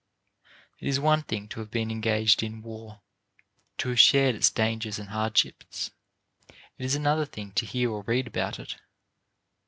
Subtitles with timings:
[0.79, 3.01] It is one thing to have been engaged in war,
[3.77, 5.91] to have shared its dangers and hardships;
[6.49, 8.77] it is another thing to hear or read about it.